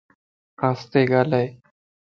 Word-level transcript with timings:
آستي 0.69 1.01
ڳالائي 1.11 1.47